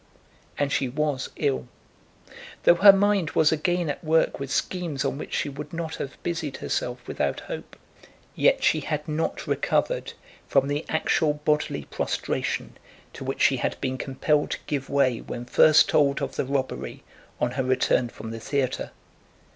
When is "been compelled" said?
13.79-14.49